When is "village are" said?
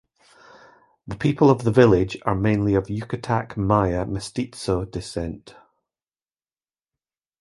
1.69-2.33